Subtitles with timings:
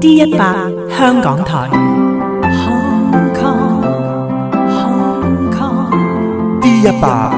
[0.00, 0.38] D 一百
[0.88, 1.68] 香港台。
[6.62, 7.30] D 一百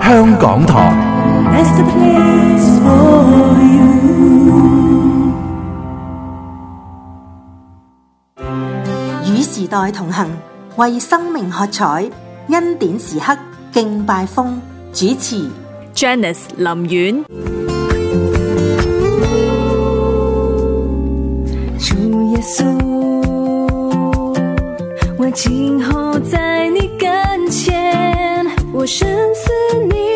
[0.00, 0.94] 香港台。
[9.26, 10.28] 与时代同行，
[10.76, 12.08] 为生命喝彩，
[12.50, 13.36] 恩典时刻
[13.72, 14.24] 敬拜。
[14.24, 14.62] 风
[14.92, 15.50] 主持
[15.92, 16.88] ：Janice 林
[17.24, 17.55] 苑。
[25.36, 29.50] 今后在你跟前，我深思
[29.84, 30.15] 你。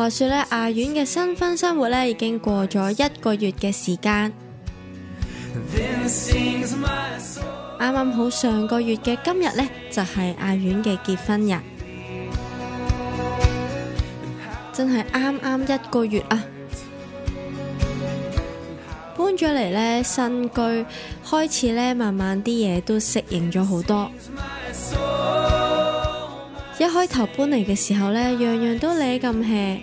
[0.00, 4.32] 话说咧，阿苑嘅新婚生活咧，已经过咗一个月嘅时间。
[7.78, 11.52] 啱啱好上个月嘅今日咧，就系阿苑嘅结婚日，
[14.72, 16.44] 真系啱啱一个月啊！
[19.18, 20.86] 搬咗嚟咧新居，
[21.30, 24.10] 开始咧慢慢啲嘢都适应咗好多。
[26.80, 29.78] 一开头搬嚟嘅时候咧，样样都你咁 hea，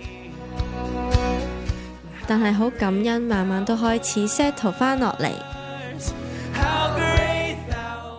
[2.25, 5.29] 但系好感恩，慢慢都开始 settle 翻落嚟，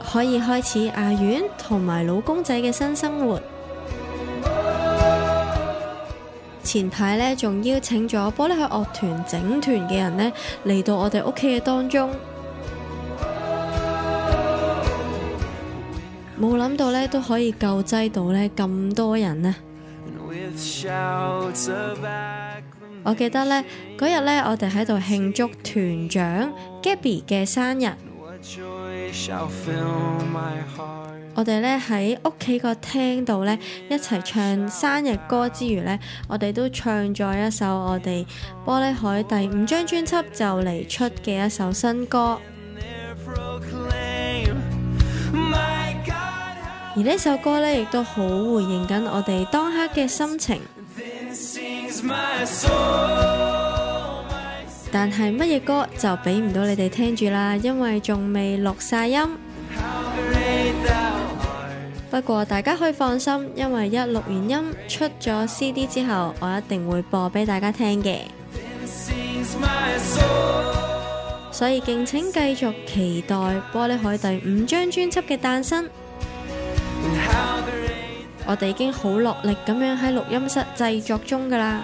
[0.08, 3.40] 可以开始阿远同埋老公仔嘅新生活。
[6.62, 10.32] 前排咧仲邀请咗玻璃海乐团整团嘅人呢，
[10.64, 12.08] 嚟到我哋屋企嘅当中。
[16.40, 19.52] 冇谂到咧都可以救济到咧咁多人呢。
[23.02, 23.64] 我记得咧
[23.98, 27.88] 嗰日咧我哋喺度庆祝团长 Gabby 嘅生日，
[31.34, 33.58] 我哋咧喺屋企个厅度咧
[33.90, 38.24] 一齐唱生日歌之余咧，我哋都唱咗一首我哋
[38.64, 40.20] 玻璃海第五张专辑就
[40.62, 42.38] 嚟出嘅一首新歌。
[46.98, 50.60] 而呢首歌咧，亦都好回应紧我哋当刻嘅心情。
[54.90, 59.20] 但系乜嘢歌就俾唔到你哋听住啦，因为仲未录晒音。
[62.10, 68.16] 不过大家可以放心，因为一录完音出咗 CD 之后，我一定会播俾大家听嘅。
[71.52, 75.88] 所以敬请继续期待玻璃海第五张专辑嘅诞生。
[78.50, 81.80] 我哋已经好落力咁样喺录音室制作中噶啦，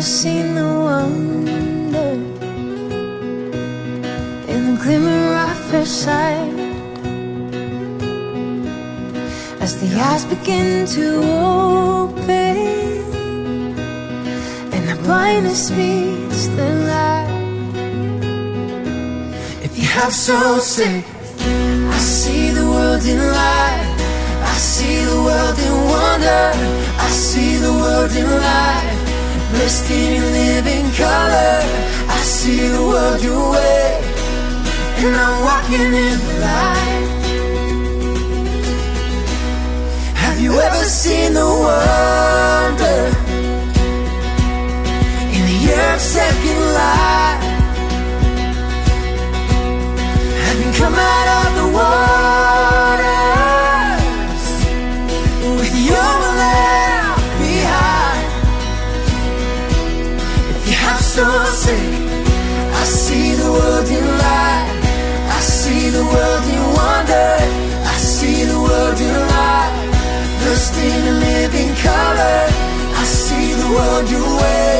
[0.03, 1.51] seen the wonder
[4.51, 6.51] in the glimmer of her sight.
[9.61, 11.07] As the eyes begin to
[11.41, 12.55] open
[14.75, 17.79] and the blindness meets the light.
[19.63, 21.05] If you have so sick,
[21.97, 23.91] I see the world in light.
[24.51, 26.43] I see the world in wonder.
[27.05, 28.92] I see the world in light
[29.53, 31.53] misty living color.
[32.17, 33.87] I see the world your way,
[35.03, 37.11] and I'm walking in the light.
[40.23, 43.01] Have you ever seen the wonder
[45.35, 47.41] in the earth's second light?
[50.45, 54.45] Having come out of the waters
[55.59, 56.11] with your
[71.01, 72.35] in living color
[73.01, 74.71] I see the world your way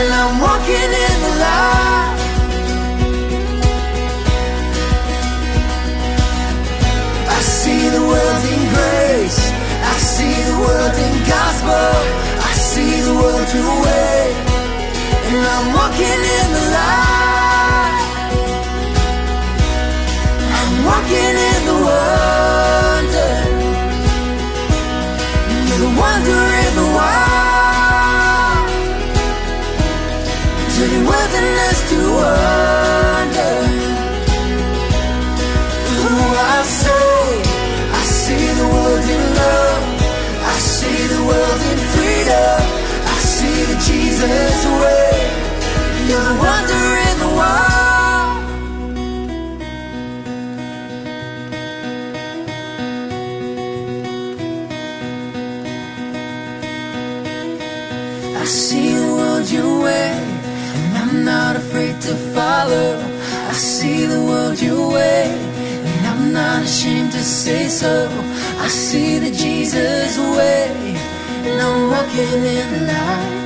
[0.00, 2.14] And I'm walking in the light
[7.38, 9.40] I see the world in grace
[9.92, 11.88] I see the world in gospel
[12.50, 14.20] I see the world your way
[15.28, 18.02] And I'm walking in the light
[20.58, 22.95] I'm walking in the world
[25.98, 27.08] wondering why
[30.74, 33.54] To the wilderness to wonder
[35.98, 36.12] Who
[36.54, 37.12] I say
[38.00, 39.84] I see the world in love
[40.52, 42.58] I see the world in freedom
[43.14, 45.18] I see the Jesus way
[46.08, 46.95] You're the wonder.
[59.52, 62.96] your way And I'm not afraid to follow
[63.48, 68.08] I see the world your way And I'm not ashamed to say so
[68.58, 70.68] I see the Jesus way
[71.46, 73.36] And I'm walking in the light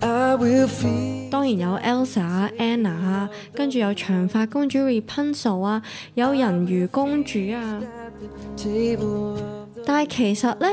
[0.00, 5.82] 当然有 Elsa、Anna，跟住有长发公主 Repenso 啊，
[6.14, 7.80] 有人鱼公主啊。
[9.84, 10.66] 但系其实呢，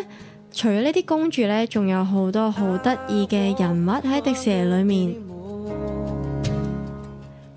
[0.51, 5.15] 除咗呢啲公主呢，仲有好多好得意嘅人物喺迪士尼里面。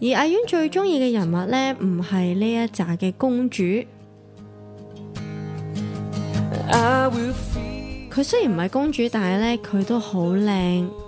[0.01, 3.63] 而阿苑最中意嘅人物呢，唔系呢一扎嘅公主。
[8.11, 11.08] 佢虽然唔系公主，但系呢，佢都好靓。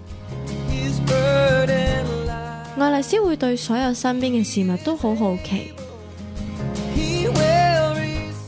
[2.81, 5.71] 爱丽丝会对所有身边嘅事物都好好奇，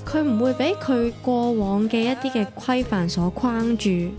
[0.08, 4.10] 佢唔会俾佢过往嘅一啲嘅规范所框住，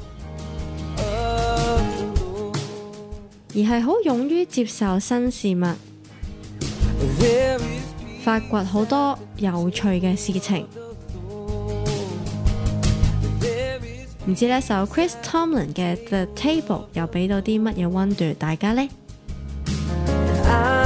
[1.01, 2.53] 而
[3.55, 5.65] 系好勇于接受新事物，
[8.23, 10.65] 发掘好多有趣嘅事情。
[14.27, 18.89] 唔知呢首 Chris Tomlin 嘅《The Table》又俾到啲乜嘢温度，大家呢？
[20.57, 20.84] I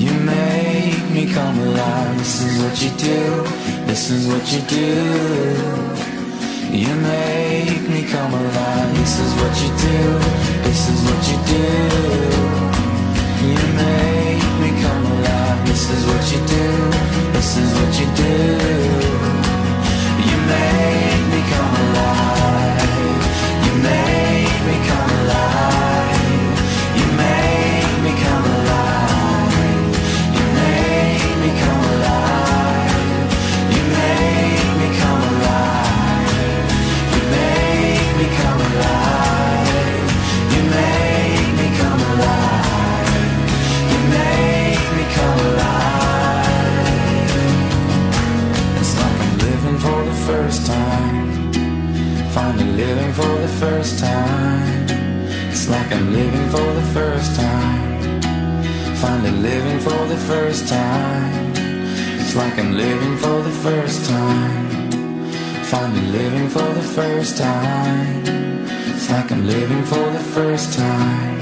[0.03, 3.43] You make me come alive, this is what you do,
[3.85, 5.05] this is what you do.
[6.71, 10.19] You make me come alive, this is what you do,
[10.63, 11.67] this is what you do.
[13.45, 16.89] You make me come alive, this is what you do,
[17.33, 18.37] this is what you do.
[20.31, 21.58] You make me come
[52.79, 54.87] living for the first time.
[55.51, 58.19] It's like I'm living for the first time.
[59.03, 61.51] Finally living for the first time.
[62.21, 64.69] It's like I'm living for the first time.
[65.71, 68.23] Finally living for the first time.
[68.95, 71.37] It's like I'm living for the first time.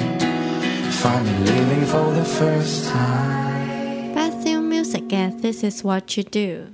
[1.04, 4.16] Finally living for the first time.
[4.20, 6.74] Bathroom music at This Is What You Do.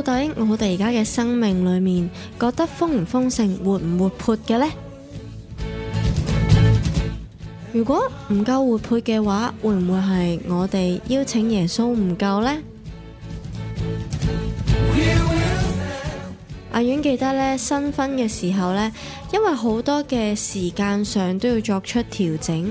[0.00, 2.08] 到底我哋而家嘅生命里面，
[2.38, 4.66] 觉得丰唔丰盛、活唔活泼嘅呢？
[7.72, 12.56] 如果唔够活泼嘅话，会唔会系我哋邀请耶稣唔够呢？
[16.70, 18.92] 阿远记得咧，新婚嘅时候咧，
[19.32, 22.70] 因为好多嘅时间上都要作出调整。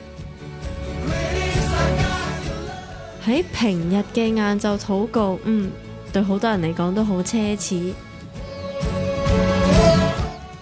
[3.25, 5.71] 喺平日嘅晏昼祷告，嗯，
[6.11, 7.93] 对好多人嚟讲都好奢侈。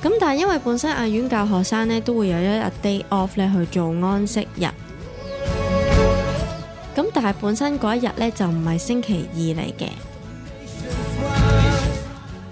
[0.04, 4.66] 咁但系因为本身阿院教学生呢，都会有一日 day off 咧去做安息日。
[6.96, 9.88] 咁但系本身嗰一日呢，就唔系星期二嚟嘅。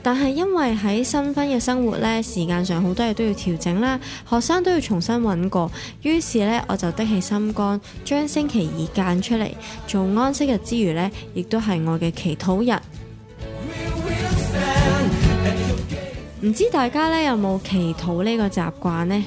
[0.04, 9.50] 但系因为喺新婚嘅生活呢，时间上好多嘢都要调整啦，学生都要重新揾过，于是呢，我就的起心肝，将星期二间出嚟
[9.88, 12.80] 做安息日之余呢，亦都系我嘅祈祷日。
[16.42, 19.24] 唔知大家呢，有冇祈祷呢个习惯呢？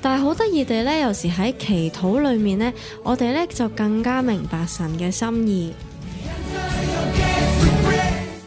[0.00, 2.72] 但系好得意地呢，有时喺祈祷里面呢，
[3.02, 5.74] 我哋呢就更加明白神嘅心意。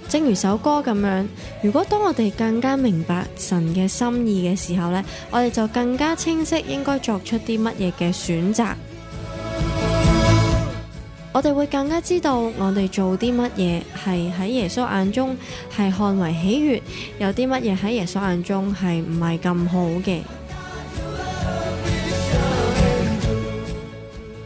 [0.09, 1.29] 正如首歌咁样，
[1.61, 8.65] 如果当我哋更加明白神嘅心意嘅时候呢我哋就更加清晰应该作出啲乜嘢嘅选择。
[11.31, 15.37] 我哋会更加知道我哋做啲乜嘢系喺耶稣眼中
[15.77, 16.81] 系看为喜悦，
[17.19, 20.21] 有啲乜嘢喺耶稣眼中系唔系咁好嘅。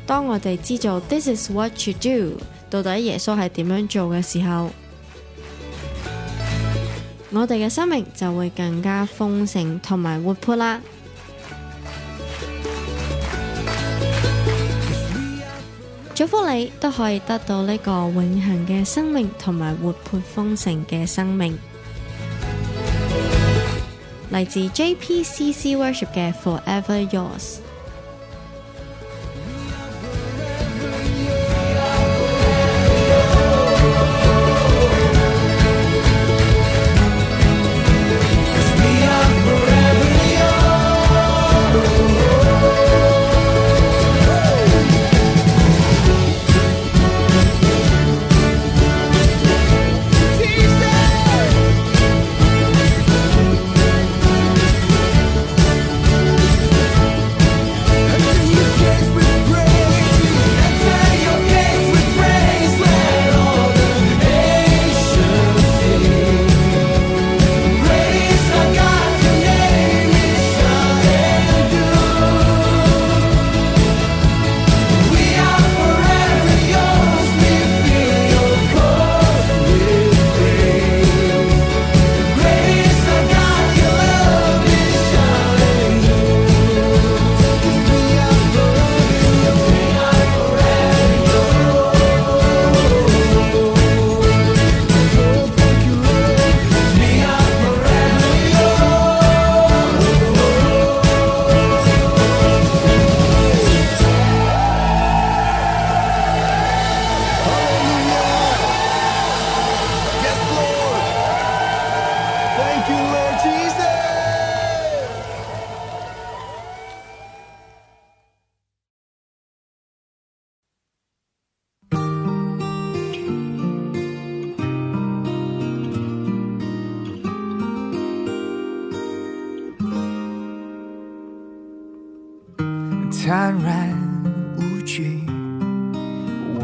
[0.06, 4.70] 当我哋知道 This is what you do，到底耶稣系点样做嘅时候？
[7.36, 10.80] 我哋嘅生命就会更加丰盛同埋活泼啦！
[16.14, 21.58] 祝福你都可以得到呢个永恒嘅生命同埋活泼丰盛嘅生命。
[24.32, 27.64] 嚟自 JPCC Worship 嘅 Forever Yours。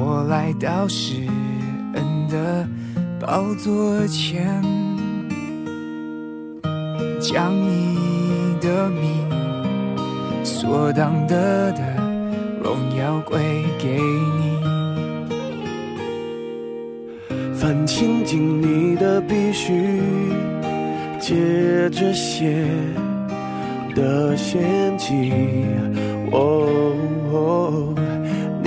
[0.10, 1.22] 我来到施
[1.94, 2.68] 恩的
[3.20, 4.44] 宝座前，
[7.22, 9.30] 将你的名
[10.44, 11.82] 所当得的
[12.60, 13.40] 荣耀归
[13.78, 14.02] 给
[14.40, 14.60] 你，
[17.54, 20.02] 凡亲近你的，必须
[21.20, 22.66] 借这血
[23.94, 24.58] 的圣
[24.98, 25.32] 契。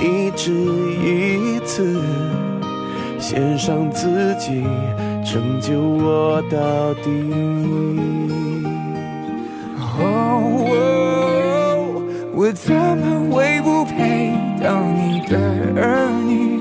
[0.05, 0.51] 一直
[1.01, 1.97] 一次，
[3.17, 4.61] 献上自己，
[5.23, 7.09] 成就我到底。
[9.79, 10.43] 哦，
[12.35, 15.37] 我怎么会不配当你的
[15.81, 16.59] 儿女？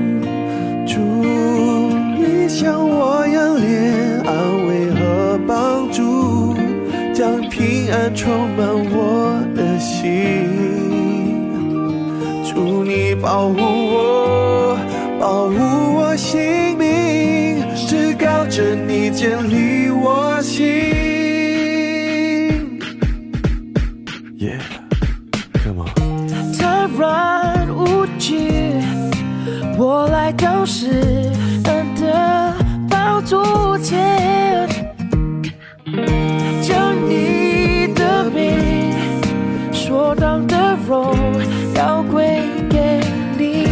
[0.84, 6.52] 祝你像我热烈安慰和帮助，
[7.14, 10.50] 将平安充满我的心。
[12.44, 14.76] 祝你保护我，
[15.20, 15.54] 保护
[15.94, 19.69] 我性命，是靠着你建立。
[30.66, 30.86] 是
[31.64, 32.54] 难得
[32.88, 33.42] 宝珠
[33.78, 34.68] 天，
[36.60, 38.92] 将你的名，
[39.72, 41.16] 说当的荣
[41.74, 43.00] 要归给
[43.38, 43.64] 你，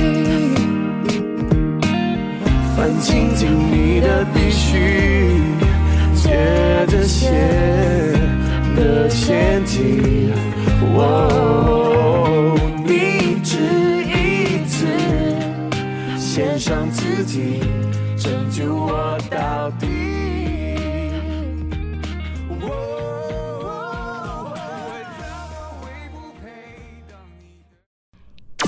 [2.74, 5.37] 凡进尽，你的必须，
[6.14, 7.31] 借着血
[8.74, 10.01] 的陷阱。
[10.94, 11.28] 我。
[18.71, 19.87] 我到底。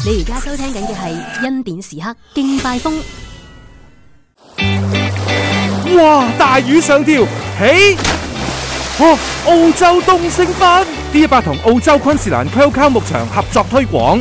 [0.02, 2.98] 你而家收听紧嘅系恩典时刻敬拜风。
[5.96, 6.28] 哇！
[6.38, 7.98] 大雨上吊起！
[9.02, 9.16] 哇！
[9.46, 14.20] 澳洲东升斑 D 百同澳洲昆士兰 QQ 牧场合作推广。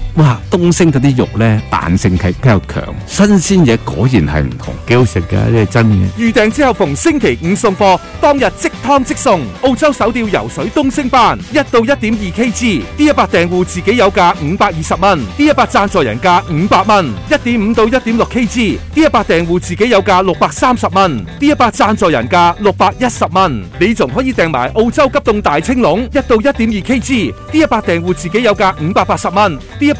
[0.15, 0.37] 哇！
[0.49, 5.65] 东升嗰啲肉呢弹性系比较强，新鲜嘢果然系唔同，几好食噶呢？
[5.67, 9.41] 真嘅预订之后逢星期五送货，当日即汤即送。
[9.61, 17.11] 澳洲手钓游水东升班，一到一点二 K g 呢一百订户自己有价五百二十蚊呢一百赞助人价五百蚊。
[17.31, 23.63] 一点五到一点六 K g 呢一百订户自己有价六百三十蚊呢一百赞助人价六百一十蚊。
[23.79, 29.93] 你仲可以订埋澳洲急冻大青龙，一到一点二 K g 呢一百订户自己有价五百八十蚊，D 一。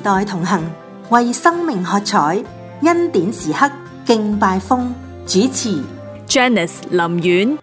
[0.00, 0.62] 代同行，
[1.10, 2.42] 为生命喝彩，
[2.82, 3.70] 恩典时刻
[4.06, 4.58] 敬拜。
[4.58, 4.94] 风
[5.26, 5.82] 主持
[6.28, 7.58] ，Janice 林苑。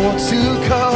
[0.00, 0.87] to come.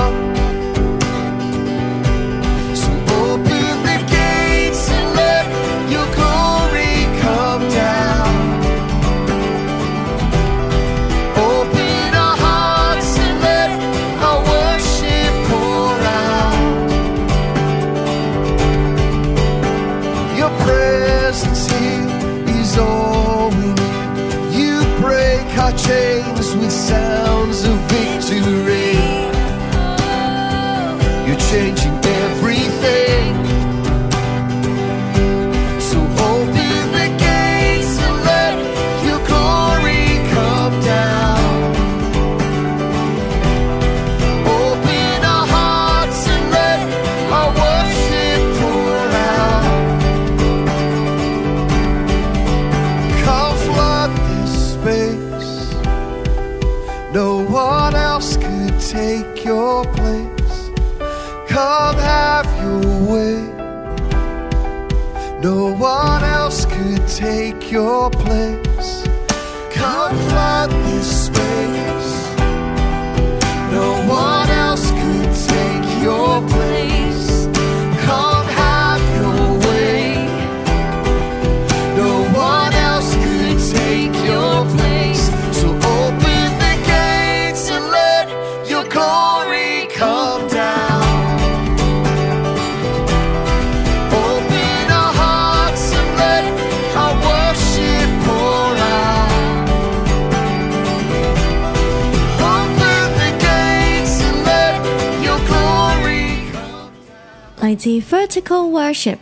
[107.62, 109.18] 嚟自 vertical worship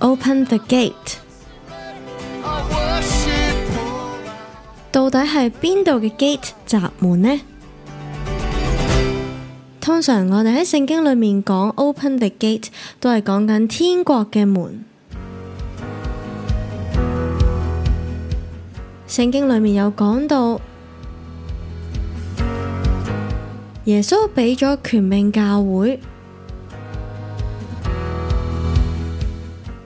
[0.00, 1.16] open the gate
[4.90, 7.38] 到底系边度嘅 gate 闸门呢
[9.82, 12.68] 通常我哋喺圣经里面讲 open the gate
[13.00, 14.82] 都系讲紧天国嘅门
[19.06, 20.58] 圣经里面有讲到
[23.84, 26.00] 耶稣俾咗权命教会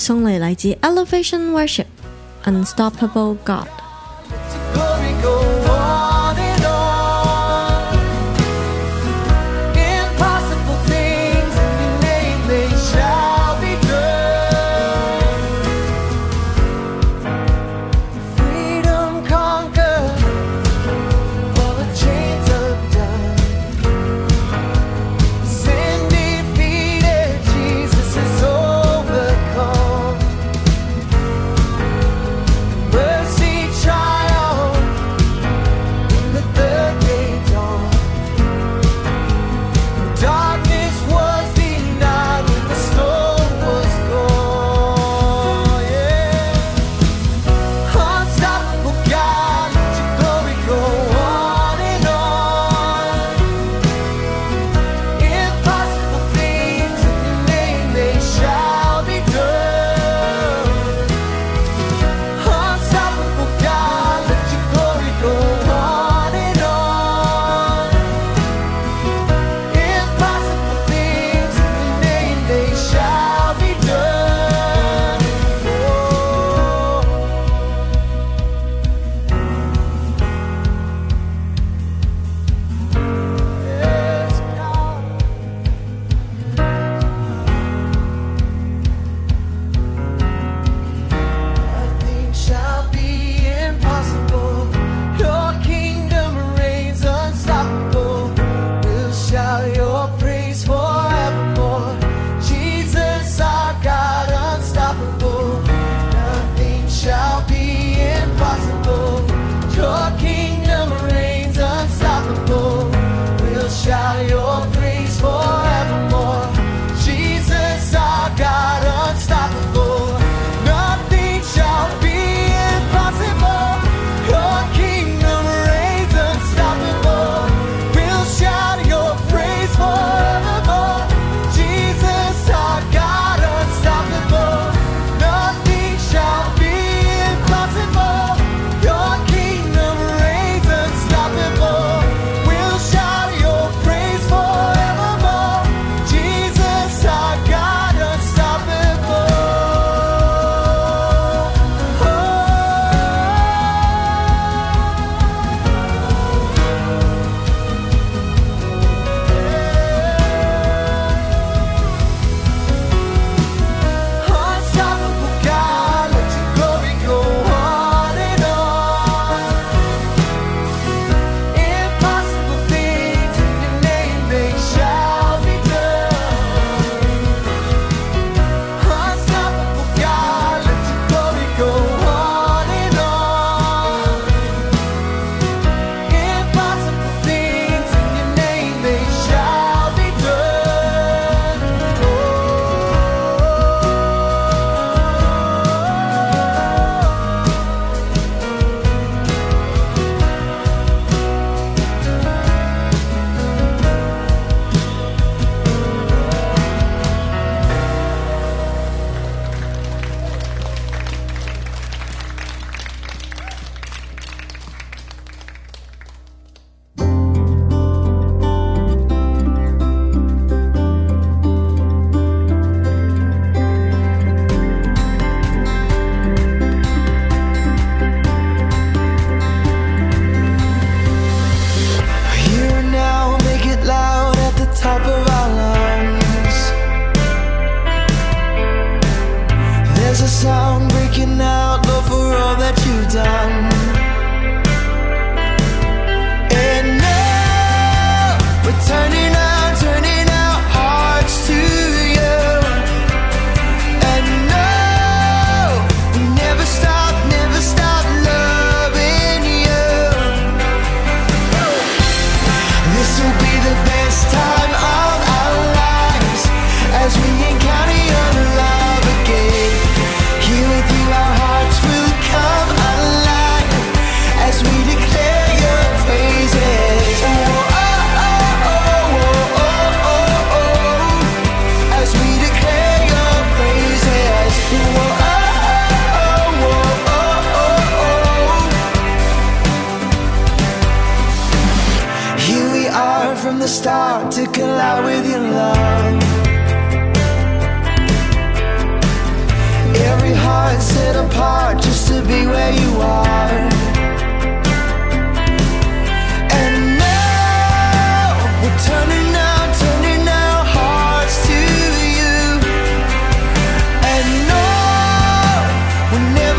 [0.00, 1.52] 送嚟嚟自 Elevation
[2.46, 3.66] Unstoppable God》。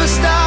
[0.01, 0.40] never stop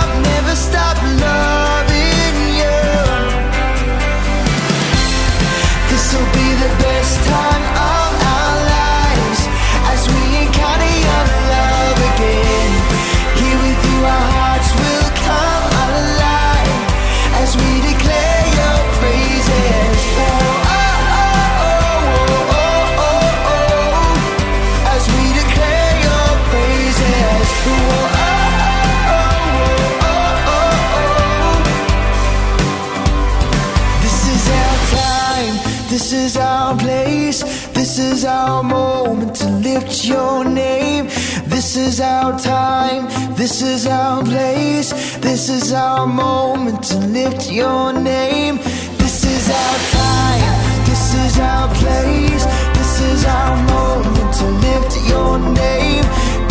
[39.75, 41.07] lift your name.
[41.53, 43.03] This is our time,
[43.35, 44.89] this is our place,
[45.27, 48.57] this is our moment to lift your name.
[49.03, 50.53] This is our time,
[50.89, 52.45] this is our place,
[52.79, 56.05] this is our moment to lift your name.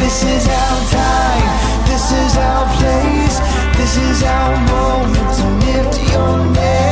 [0.03, 1.45] This is our time,
[1.89, 3.35] this is our place,
[3.79, 6.82] this is our moment to lift your name.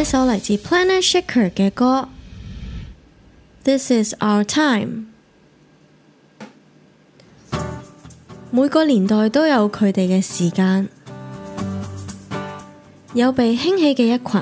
[0.00, 2.08] 一首嚟自 Planet Shaker 嘅歌。
[3.64, 5.04] This is our time。
[8.50, 10.88] 每個年代都有佢哋嘅時間，
[13.12, 14.40] 有被興起嘅一群，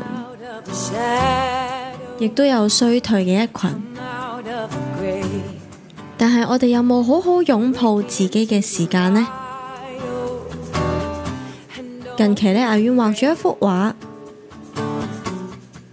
[2.20, 3.82] 亦都有衰退嘅一群。
[6.16, 9.26] 但係我哋有冇好好擁抱自己嘅時間呢？
[12.16, 13.92] 近期呢，阿遠畫咗一幅畫。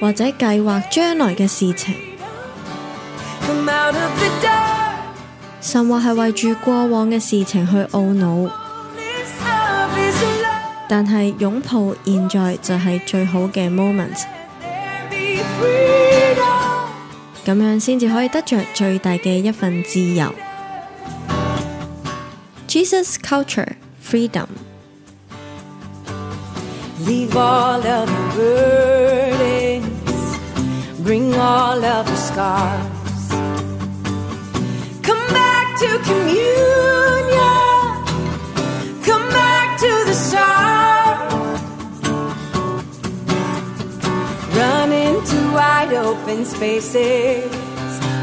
[0.00, 1.94] 或者計劃將來嘅事情，
[5.60, 8.50] 神或係為住過往嘅事情去懊恼，
[10.88, 14.22] 但係擁抱現在就係最好嘅 moment，
[17.44, 20.34] 咁樣先至可以得着最大嘅一份自由。
[22.68, 24.46] Jesus culture freedom。
[31.04, 33.28] bring all of the scars.
[35.08, 37.84] Come back to communion,
[39.08, 41.18] come back to the start.
[44.60, 47.50] Run into wide open spaces,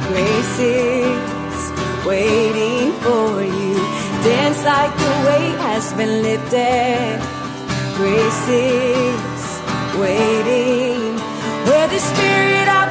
[0.08, 1.56] graces
[2.10, 3.28] waiting for
[3.58, 3.76] you.
[4.28, 7.16] Dance like the weight has been lifted,
[8.00, 9.50] graces
[10.02, 11.01] waiting
[11.66, 12.91] where the spirit of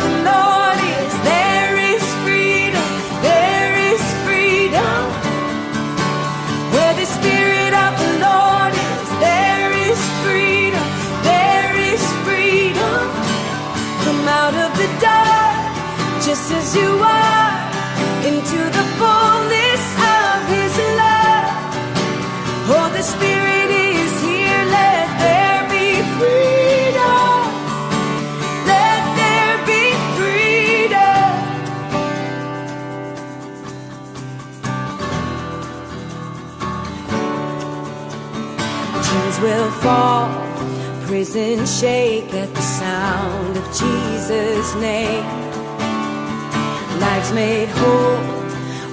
[41.20, 45.22] Prison shake at the sound of Jesus' name.
[46.98, 48.24] Lives made whole,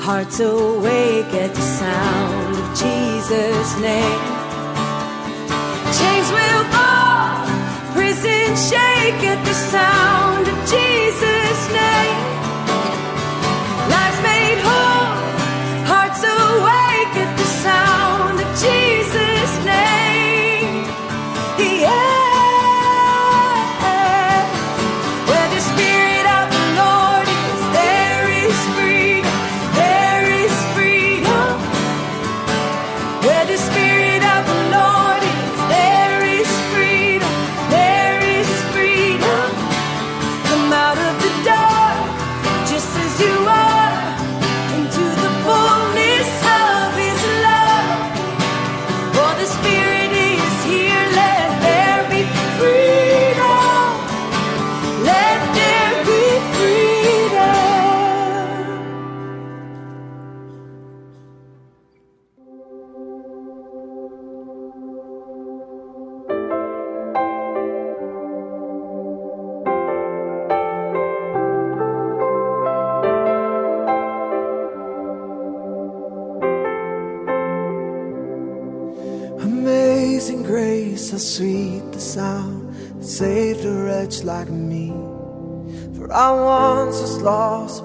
[0.06, 4.20] hearts awake at the sound of Jesus' name.
[5.98, 7.48] Chains will fall,
[7.94, 9.97] prison shake at the sound.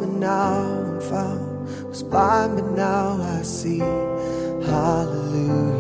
[0.03, 1.67] but now I'm found.
[1.89, 3.79] Was blind, but now I see.
[3.79, 5.71] Hallelujah.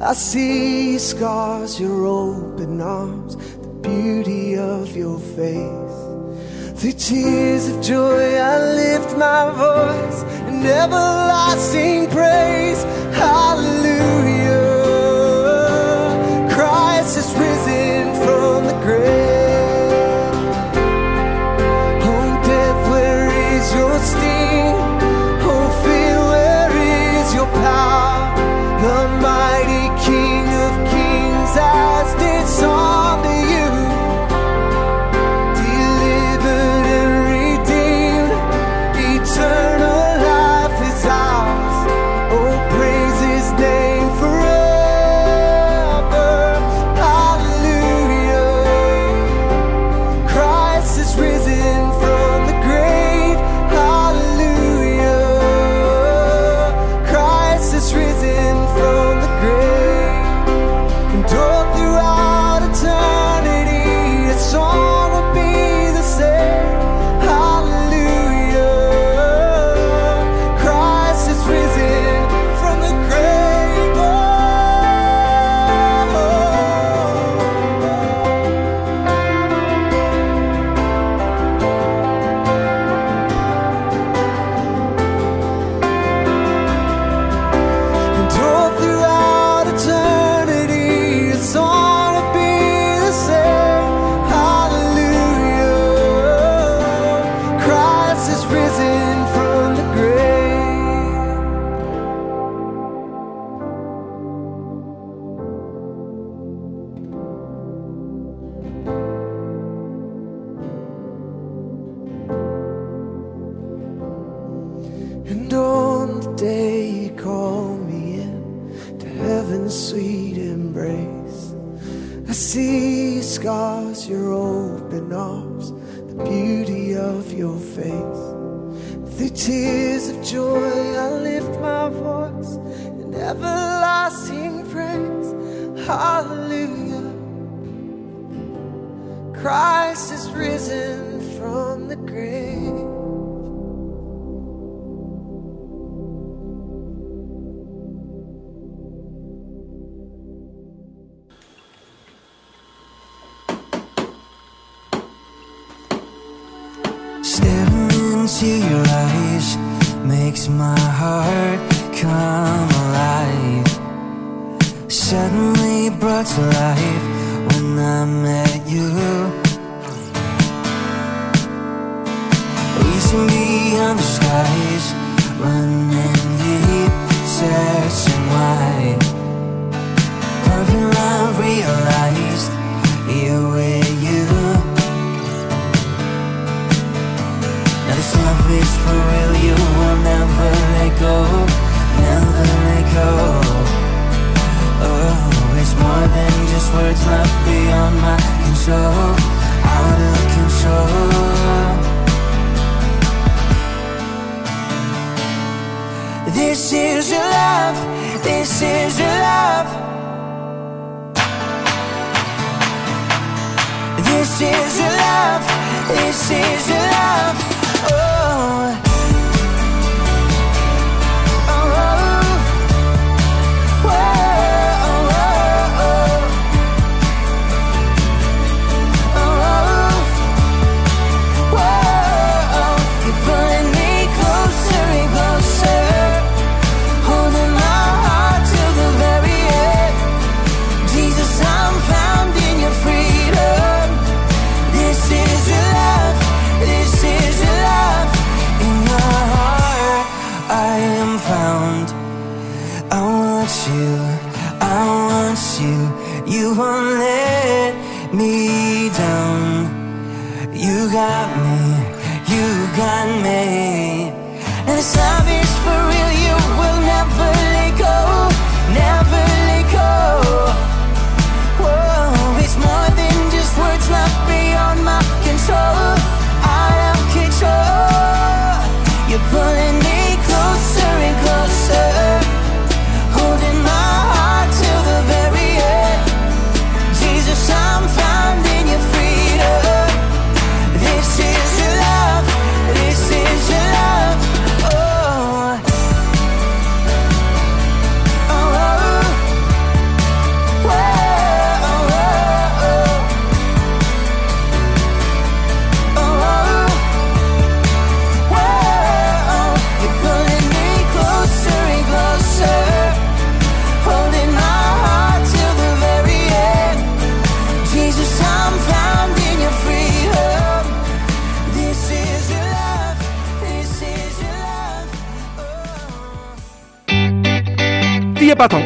[0.07, 5.97] I see your scars, your open arms, the beauty of your face.
[6.79, 12.85] Through tears of joy, I lift my voice in everlasting praise.